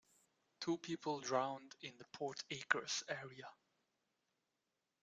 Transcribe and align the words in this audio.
Two 0.61 0.79
people 0.79 1.19
drowned 1.19 1.75
in 1.81 1.95
the 1.99 2.05
Port 2.05 2.41
Acres 2.49 3.03
area. 3.07 3.47